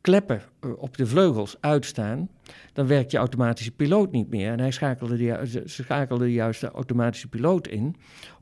kleppen 0.00 0.42
eh, 0.60 0.70
op 0.76 0.96
de 0.96 1.06
vleugels 1.06 1.56
uitstaan, 1.60 2.28
dan 2.72 2.86
werkt 2.86 3.10
je 3.10 3.18
automatische 3.18 3.70
piloot 3.70 4.12
niet 4.12 4.30
meer. 4.30 4.52
En 4.52 4.60
hij 4.60 4.70
schakelde 4.70 5.16
de, 5.16 5.46
ze 5.46 5.62
schakelde 5.64 6.24
de 6.24 6.32
juiste 6.32 6.70
automatische 6.70 7.28
piloot 7.28 7.68
in, 7.68 7.96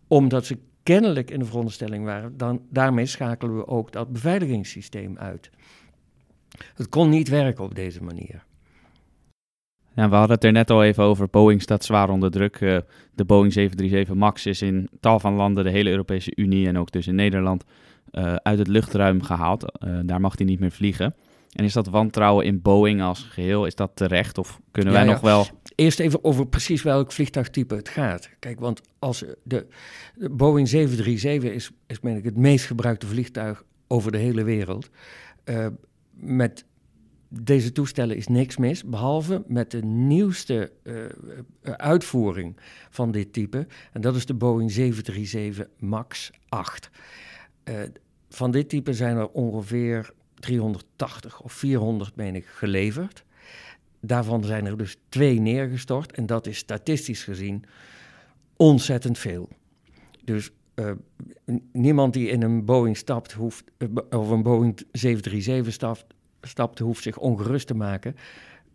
omdat 0.08 0.46
ze 0.46 0.58
kennelijk 0.82 1.30
in 1.30 1.38
de 1.38 1.44
veronderstelling 1.44 2.04
waren. 2.04 2.36
Dan, 2.36 2.62
daarmee 2.70 3.06
schakelen 3.06 3.56
we 3.56 3.66
ook 3.66 3.92
dat 3.92 4.12
beveiligingssysteem 4.12 5.18
uit. 5.18 5.50
Het 6.74 6.88
kon 6.88 7.08
niet 7.08 7.28
werken 7.28 7.64
op 7.64 7.74
deze 7.74 8.02
manier. 8.02 8.44
Ja, 9.94 10.08
we 10.08 10.14
hadden 10.14 10.34
het 10.34 10.44
er 10.44 10.52
net 10.52 10.70
al 10.70 10.84
even 10.84 11.04
over. 11.04 11.28
Boeing 11.30 11.62
staat 11.62 11.84
zwaar 11.84 12.08
onder 12.08 12.30
druk. 12.30 12.60
Uh, 12.60 12.78
de 13.14 13.24
Boeing 13.24 13.52
737 13.52 14.14
MAX 14.14 14.46
is 14.46 14.62
in 14.62 14.88
tal 15.00 15.20
van 15.20 15.34
landen, 15.34 15.64
de 15.64 15.70
hele 15.70 15.90
Europese 15.90 16.32
Unie 16.34 16.68
en 16.68 16.78
ook 16.78 16.90
dus 16.90 17.06
in 17.06 17.14
Nederland, 17.14 17.64
uh, 18.12 18.34
uit 18.34 18.58
het 18.58 18.68
luchtruim 18.68 19.22
gehaald. 19.22 19.78
Uh, 19.84 19.98
daar 20.04 20.20
mag 20.20 20.36
hij 20.36 20.46
niet 20.46 20.60
meer 20.60 20.70
vliegen. 20.70 21.14
En 21.52 21.64
is 21.64 21.72
dat 21.72 21.86
wantrouwen 21.86 22.44
in 22.44 22.62
Boeing 22.62 23.02
als 23.02 23.22
geheel, 23.22 23.66
is 23.66 23.74
dat 23.74 23.90
terecht 23.94 24.38
of 24.38 24.60
kunnen 24.70 24.92
wij 24.92 25.04
ja, 25.04 25.10
nog 25.10 25.20
wel... 25.20 25.46
Eerst 25.74 26.00
even 26.00 26.24
over 26.24 26.46
precies 26.46 26.82
welk 26.82 27.12
vliegtuigtype 27.12 27.74
het 27.74 27.88
gaat. 27.88 28.30
Kijk, 28.38 28.60
want 28.60 28.80
als 28.98 29.24
de, 29.42 29.66
de 30.14 30.30
Boeing 30.30 30.68
737 30.68 31.50
is, 31.50 31.70
is 31.86 32.00
meen 32.00 32.16
ik, 32.16 32.24
het 32.24 32.36
meest 32.36 32.66
gebruikte 32.66 33.06
vliegtuig 33.06 33.64
over 33.86 34.12
de 34.12 34.18
hele 34.18 34.44
wereld. 34.44 34.90
Met 36.10 36.64
deze 37.28 37.72
toestellen 37.72 38.16
is 38.16 38.26
niks 38.26 38.56
mis, 38.56 38.84
behalve 38.84 39.42
met 39.46 39.70
de 39.70 39.82
nieuwste 39.82 40.72
uh, 40.82 41.04
uitvoering 41.62 42.56
van 42.90 43.10
dit 43.10 43.32
type. 43.32 43.66
En 43.92 44.00
dat 44.00 44.16
is 44.16 44.26
de 44.26 44.34
Boeing 44.34 44.70
737 44.70 45.66
MAX 45.78 46.30
8. 46.48 46.90
Uh, 47.64 47.74
van 48.28 48.50
dit 48.50 48.68
type 48.68 48.92
zijn 48.92 49.16
er 49.16 49.28
ongeveer 49.28 50.12
380 50.34 51.40
of 51.40 51.52
400, 51.52 52.16
meen 52.16 52.34
ik, 52.34 52.46
geleverd. 52.46 53.24
Daarvan 54.00 54.44
zijn 54.44 54.66
er 54.66 54.76
dus 54.76 54.96
twee 55.08 55.40
neergestort. 55.40 56.12
En 56.12 56.26
dat 56.26 56.46
is 56.46 56.58
statistisch 56.58 57.24
gezien 57.24 57.64
ontzettend 58.56 59.18
veel. 59.18 59.48
Dus 60.24 60.50
niemand 61.72 62.12
die 62.12 62.28
in 62.28 62.42
een 62.42 62.64
Boeing 62.64 62.96
stapt, 62.96 63.32
hoeft, 63.32 63.64
of 64.10 64.30
een 64.30 64.42
Boeing 64.42 64.76
737 64.92 65.72
stapt, 65.72 66.13
stapt, 66.46 66.78
hoeft 66.78 67.02
zich 67.02 67.18
ongerust 67.18 67.66
te 67.66 67.74
maken. 67.74 68.16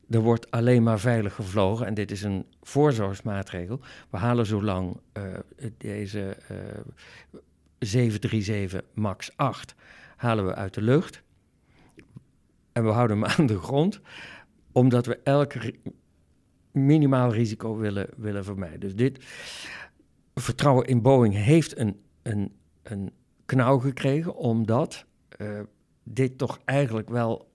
Er 0.10 0.20
wordt 0.20 0.52
alleen 0.52 0.84
maar 0.84 1.00
veilig 1.00 1.36
gevlogen 1.36 1.86
en 1.86 1.94
dit 1.94 2.12
is 2.12 2.24
een 2.24 2.46
voorzorgsmaatregel. 2.62 3.80
We 4.10 4.18
halen 4.18 4.46
zo 4.46 4.64
lang 4.64 5.00
uh, 5.14 5.24
deze 5.78 6.38
737 7.80 8.82
MAX 8.94 9.38
8 9.38 9.76
halen 10.16 10.46
we 10.46 10.56
uit 10.56 10.74
de 10.74 10.82
lucht. 10.82 11.24
En 12.72 12.84
we 12.84 12.92
houden 12.92 13.22
hem 13.22 13.32
aan 13.38 13.46
de 13.46 13.60
grond, 13.60 14.02
omdat 14.72 15.06
we 15.06 15.20
elk 15.24 15.54
minimaal 16.72 17.34
risico 17.34 17.78
willen, 17.78 18.10
willen 18.18 18.44
vermijden. 18.44 18.80
Dus 18.80 18.96
dit 18.96 19.26
vertrouwen 20.36 20.86
in 20.86 21.02
Boeing 21.02 21.34
heeft 21.34 21.78
een, 21.78 22.02
een, 22.22 22.56
een 22.84 23.12
knauw 23.46 23.80
gekregen, 23.80 24.36
omdat 24.36 25.06
uh, 25.38 25.60
dit 26.04 26.38
toch 26.38 26.60
eigenlijk 26.66 27.10
wel 27.10 27.49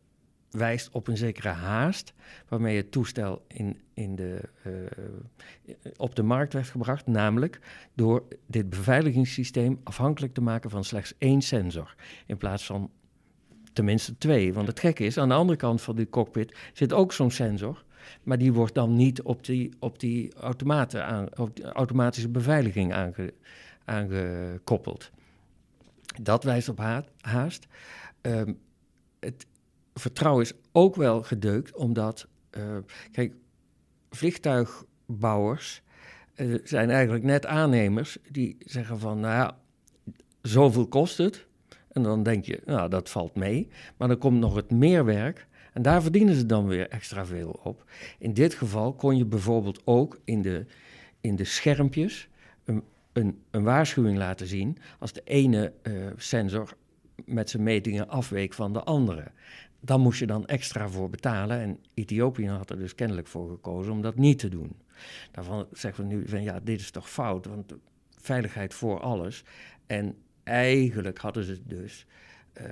wijst 0.55 0.91
op 0.91 1.09
een 1.09 1.17
zekere 1.17 1.49
haast 1.49 2.13
waarmee 2.49 2.77
het 2.77 2.91
toestel 2.91 3.45
in, 3.47 3.81
in 3.95 4.17
de, 4.17 4.41
uh, 4.67 5.75
op 5.97 6.15
de 6.15 6.23
markt 6.23 6.53
werd 6.53 6.69
gebracht, 6.69 7.07
namelijk 7.07 7.61
door 7.95 8.25
dit 8.47 8.71
beveiligingssysteem 8.71 9.81
afhankelijk 9.83 10.35
te 10.35 10.41
maken 10.41 10.71
van 10.71 10.85
slechts 10.85 11.15
één 11.19 11.43
sensor 11.43 11.95
in 12.27 12.37
plaats 12.37 12.67
van 12.67 12.91
tenminste 13.73 14.19
twee. 14.19 14.53
Want 14.53 14.67
het 14.67 14.81
gekke 14.81 15.05
is, 15.05 15.19
aan 15.19 15.29
de 15.29 15.35
andere 15.35 15.59
kant 15.59 15.83
van 15.83 15.97
die 15.97 16.09
cockpit 16.09 16.57
zit 16.73 16.93
ook 16.93 17.13
zo'n 17.13 17.31
sensor, 17.31 17.85
maar 18.23 18.39
die 18.39 18.53
wordt 18.53 18.75
dan 18.75 18.97
niet 18.97 19.23
op 19.23 19.45
die, 19.45 19.73
op 19.79 20.01
die, 20.01 20.35
automaten 20.35 21.07
aan, 21.07 21.29
automatische 21.73 22.29
beveiliging 22.29 22.93
aange, 22.93 23.35
aangekoppeld. 23.85 25.11
Dat 26.23 26.45
wijst 26.45 26.69
op 26.69 26.79
haast. 27.21 27.67
Um, 28.23 28.59
het, 29.21 29.47
vertrouwen 29.95 30.45
is 30.45 30.53
ook 30.73 30.97
wel 30.97 31.23
gedeukt, 31.23 31.75
omdat, 31.77 32.27
uh, 32.59 32.63
kijk, 33.13 33.35
vliegtuigbouwers 34.11 35.83
uh, 36.37 36.59
zijn 36.65 36.91
eigenlijk 36.91 37.25
net 37.25 37.47
aannemers 37.47 38.19
die 38.31 38.57
zeggen 38.59 38.99
van, 38.99 39.21
nou 39.21 39.35
ja, 39.35 39.59
zoveel 40.43 40.87
kost 40.87 41.19
het. 41.19 41.47
En 41.89 42.03
dan 42.03 42.23
denk 42.23 42.45
je, 42.45 42.61
nou, 42.65 42.91
dat 42.91 43.11
valt 43.11 43.35
mee. 43.35 43.69
Maar 43.97 44.09
dan 44.09 44.19
komt 44.19 44.39
nog 44.39 44.55
het 44.55 44.71
meerwerk. 44.71 45.47
En 45.73 45.83
daar 45.83 46.03
verdienen 46.03 46.35
ze 46.35 46.47
dan 46.47 46.67
weer 46.67 46.89
extra 46.89 47.27
veel 47.27 47.61
op. 47.63 47.85
In 48.19 48.35
dit 48.35 48.55
geval 48.55 48.93
kon 48.93 49.17
je 49.17 49.25
bijvoorbeeld 49.25 49.81
ook 49.85 50.19
in 50.25 50.43
de, 50.43 50.67
in 51.21 51.37
de 51.37 51.45
schermpjes 51.45 52.29
een, 52.65 52.83
een, 53.13 53.43
een 53.51 53.63
waarschuwing 53.63 54.19
laten 54.19 54.47
zien. 54.47 54.79
Als 54.99 55.13
de 55.13 55.23
ene 55.25 55.73
uh, 55.83 56.07
sensor 56.17 56.77
met 57.25 57.51
zijn 57.51 57.63
metingen 57.63 58.09
afweek 58.09 58.53
van 58.55 58.73
de 58.73 58.83
andere. 58.83 59.31
Dan 59.85 60.01
moest 60.01 60.19
je 60.19 60.27
dan 60.27 60.47
extra 60.47 60.89
voor 60.89 61.11
betalen. 61.11 61.61
En 61.61 61.79
Ethiopië 61.95 62.49
had 62.49 62.71
er 62.71 62.79
dus 62.79 62.95
kennelijk 62.95 63.27
voor 63.27 63.49
gekozen 63.49 63.93
om 63.93 64.03
dat 64.03 64.17
niet 64.17 64.39
te 64.39 64.49
doen. 64.49 64.77
Daarvan 65.31 65.67
zeggen 65.73 66.09
we 66.09 66.15
nu 66.15 66.29
van 66.29 66.43
ja, 66.43 66.61
dit 66.61 66.81
is 66.81 66.91
toch 66.91 67.11
fout, 67.11 67.47
want 67.47 67.75
veiligheid 68.21 68.75
voor 68.75 69.01
alles. 69.01 69.45
En 69.87 70.17
eigenlijk 70.43 71.19
hadden 71.19 71.45
ze 71.45 71.61
dus 71.65 72.07
uh, 72.61 72.65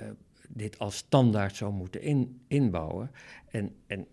dit 0.47 0.79
als 0.79 0.95
standaard 0.95 1.55
zou 1.55 1.73
moeten 1.73 2.01
in, 2.01 2.41
inbouwen. 2.47 3.11
En, 3.47 3.75
en 3.87 4.07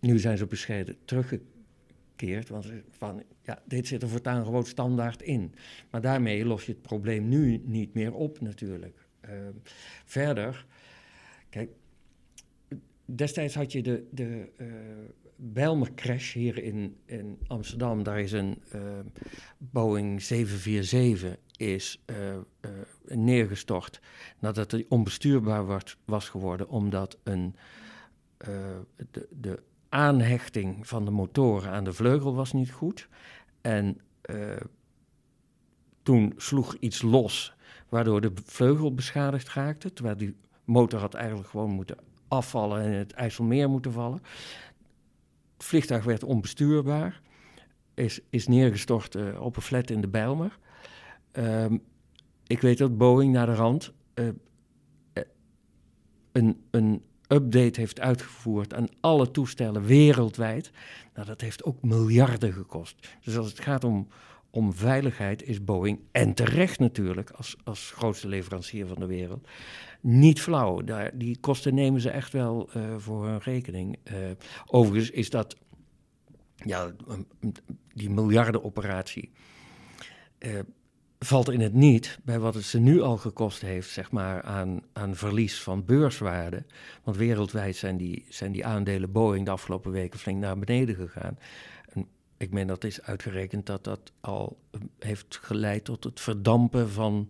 nu 0.00 0.18
zijn 0.18 0.38
ze 0.38 0.46
bescheiden 0.46 0.96
teruggekeerd, 1.04 2.48
want 2.48 2.72
van, 2.90 3.22
ja, 3.42 3.62
dit 3.64 3.86
zit 3.86 4.02
er 4.02 4.08
voortaan 4.08 4.44
gewoon 4.44 4.64
standaard 4.64 5.22
in. 5.22 5.54
Maar 5.90 6.00
daarmee 6.00 6.44
los 6.44 6.66
je 6.66 6.72
het 6.72 6.82
probleem 6.82 7.28
nu 7.28 7.62
niet 7.64 7.94
meer 7.94 8.14
op 8.14 8.40
natuurlijk. 8.40 9.06
Uh, 9.24 9.30
verder, 10.04 10.66
kijk, 11.48 11.70
destijds 13.14 13.54
had 13.54 13.72
je 13.72 13.82
de, 13.82 14.06
de 14.10 14.48
uh, 15.54 15.82
crash 15.94 16.32
hier 16.32 16.62
in, 16.62 16.96
in 17.04 17.38
Amsterdam. 17.46 18.02
Daar 18.02 18.20
is 18.20 18.32
een 18.32 18.62
uh, 18.74 18.80
Boeing 19.58 20.22
747 20.22 21.36
is 21.56 22.02
uh, 22.06 22.36
neergestort 23.04 24.00
nadat 24.38 24.70
hij 24.70 24.86
onbestuurbaar 24.88 25.82
was, 26.04 26.28
geworden, 26.28 26.68
omdat 26.68 27.18
een, 27.22 27.54
de, 29.10 29.28
de, 29.30 29.62
aanhechting 29.88 30.88
van 30.88 31.04
de 31.04 31.10
motoren 31.10 31.70
aan 31.70 31.84
de 31.84 31.92
vleugel 31.92 32.34
was 32.34 32.52
niet 32.52 32.70
goed. 32.70 33.08
En 33.60 34.00
toen 36.02 36.32
sloeg 36.36 36.74
iets 36.74 37.02
los, 37.02 37.54
waardoor 37.88 38.20
de 38.20 38.32
vleugel 38.44 38.94
beschadigd 38.94 39.48
raakte, 39.48 39.92
terwijl 39.92 40.16
die 40.16 40.36
motor 40.64 41.00
had 41.00 41.14
eigenlijk 41.14 41.48
gewoon 41.48 41.70
moeten 41.70 41.96
afvallen 42.30 42.82
en 42.82 42.92
het 42.92 43.12
IJsselmeer 43.12 43.70
moeten 43.70 43.92
vallen. 43.92 44.22
Het 45.56 45.64
vliegtuig 45.64 46.04
werd 46.04 46.24
onbestuurbaar, 46.24 47.20
is, 47.94 48.20
is 48.30 48.46
neergestort 48.46 49.38
op 49.38 49.56
een 49.56 49.62
flat 49.62 49.90
in 49.90 50.00
de 50.00 50.08
Bijlmer. 50.08 50.58
Um, 51.32 51.82
ik 52.46 52.60
weet 52.60 52.78
dat 52.78 52.98
Boeing 52.98 53.32
naar 53.32 53.46
de 53.46 53.54
rand 53.54 53.92
uh, 54.14 54.28
een, 56.32 56.64
een 56.70 57.02
update 57.28 57.80
heeft 57.80 58.00
uitgevoerd 58.00 58.74
aan 58.74 58.88
alle 59.00 59.30
toestellen 59.30 59.82
wereldwijd. 59.82 60.70
Nou, 61.14 61.26
dat 61.26 61.40
heeft 61.40 61.64
ook 61.64 61.82
miljarden 61.82 62.52
gekost. 62.52 63.08
Dus 63.24 63.36
als 63.36 63.48
het 63.48 63.60
gaat 63.60 63.84
om, 63.84 64.08
om 64.50 64.74
veiligheid 64.74 65.42
is 65.42 65.64
Boeing, 65.64 66.00
en 66.12 66.34
terecht 66.34 66.78
natuurlijk, 66.78 67.30
als, 67.30 67.56
als 67.64 67.90
grootste 67.90 68.28
leverancier 68.28 68.86
van 68.86 68.98
de 68.98 69.06
wereld, 69.06 69.48
niet 70.00 70.40
flauw. 70.40 70.80
Daar, 70.80 71.18
die 71.18 71.38
kosten 71.40 71.74
nemen 71.74 72.00
ze 72.00 72.10
echt 72.10 72.32
wel 72.32 72.70
uh, 72.76 72.96
voor 72.96 73.26
hun 73.26 73.38
rekening. 73.38 73.98
Uh, 74.04 74.16
overigens 74.66 75.10
is 75.10 75.30
dat, 75.30 75.56
ja, 76.54 76.92
die 77.94 78.10
miljardenoperatie. 78.10 79.30
Uh, 80.38 80.58
valt 81.18 81.50
in 81.50 81.60
het 81.60 81.74
niet 81.74 82.18
bij 82.24 82.38
wat 82.38 82.54
het 82.54 82.64
ze 82.64 82.78
nu 82.78 83.00
al 83.00 83.16
gekost 83.16 83.60
heeft, 83.60 83.90
zeg 83.90 84.10
maar, 84.10 84.42
aan, 84.42 84.82
aan 84.92 85.16
verlies 85.16 85.62
van 85.62 85.84
beurswaarde. 85.84 86.64
Want 87.04 87.16
wereldwijd 87.16 87.76
zijn 87.76 87.96
die, 87.96 88.24
zijn 88.28 88.52
die 88.52 88.66
aandelen 88.66 89.12
Boeing 89.12 89.44
de 89.44 89.50
afgelopen 89.50 89.90
weken 89.90 90.18
flink 90.18 90.40
naar 90.40 90.58
beneden 90.58 90.94
gegaan. 90.94 91.38
Ik 92.40 92.52
meen 92.52 92.66
dat 92.66 92.84
is 92.84 93.02
uitgerekend 93.02 93.66
dat 93.66 93.84
dat 93.84 94.12
al 94.20 94.56
eh, 94.70 94.80
heeft 94.98 95.38
geleid 95.42 95.84
tot 95.84 96.04
het 96.04 96.20
verdampen 96.20 96.90
van 96.90 97.28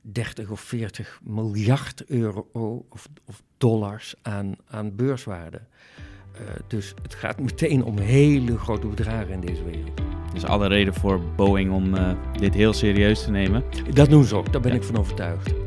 30 0.00 0.50
of 0.50 0.60
40 0.60 1.20
miljard 1.22 2.04
euro 2.06 2.48
of, 2.88 3.08
of 3.24 3.42
dollars 3.58 4.14
aan, 4.22 4.56
aan 4.66 4.96
beurswaarde. 4.96 5.60
Uh, 6.34 6.40
dus 6.68 6.94
het 7.02 7.14
gaat 7.14 7.40
meteen 7.40 7.84
om 7.84 7.98
hele 7.98 8.58
grote 8.58 8.86
bedragen 8.86 9.32
in 9.32 9.40
deze 9.40 9.64
wereld. 9.64 10.00
Dus 10.32 10.44
alle 10.44 10.66
reden 10.66 10.94
voor 10.94 11.20
Boeing 11.36 11.72
om 11.72 11.94
uh, 11.94 12.12
dit 12.32 12.54
heel 12.54 12.72
serieus 12.72 13.24
te 13.24 13.30
nemen. 13.30 13.64
Dat 13.92 14.10
doen 14.10 14.24
ze 14.24 14.36
ook, 14.36 14.52
daar 14.52 14.60
ben 14.60 14.70
ja. 14.72 14.76
ik 14.76 14.84
van 14.84 14.96
overtuigd. 14.96 15.63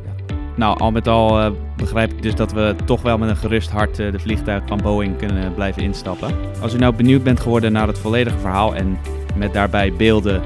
Nou, 0.58 0.80
al 0.80 0.92
met 0.92 1.08
al 1.08 1.40
uh, 1.40 1.52
begrijp 1.76 2.12
ik 2.12 2.22
dus 2.22 2.36
dat 2.36 2.52
we 2.52 2.76
toch 2.86 3.02
wel 3.02 3.18
met 3.18 3.30
een 3.30 3.36
gerust 3.36 3.70
hart 3.70 3.96
de 3.96 4.20
vliegtuig 4.20 4.64
van 4.66 4.82
Boeing 4.82 5.18
kunnen 5.18 5.54
blijven 5.54 5.82
instappen. 5.82 6.36
Als 6.62 6.74
u 6.74 6.78
nou 6.78 6.96
benieuwd 6.96 7.24
bent 7.24 7.40
geworden 7.40 7.72
naar 7.72 7.88
het 7.88 8.00
volledige 8.00 8.38
verhaal 8.38 8.76
en 8.76 8.98
met 9.36 9.54
daarbij 9.54 9.94
beelden, 9.94 10.42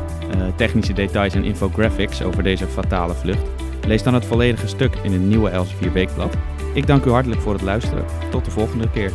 technische 0.56 0.94
details 0.94 1.34
en 1.34 1.44
infographics 1.44 2.24
over 2.24 2.44
deze 2.44 2.68
fatale 2.68 3.14
vlucht, 3.14 3.50
lees 3.88 4.04
dan 4.04 4.14
het 4.14 4.26
volledige 4.26 4.68
stuk 4.68 4.96
in 5.04 5.12
het 5.12 5.22
nieuwe 5.22 5.50
Elsevier 5.50 5.94
Weekblad. 5.94 6.38
Ik 6.74 6.88
dank 6.88 7.06
u 7.06 7.10
hartelijk 7.10 7.42
voor 7.42 7.54
het 7.54 7.62
luisteren. 7.62 8.06
Tot 8.32 8.46
de 8.46 8.52
volgende 8.52 8.90
keer. 8.90 9.12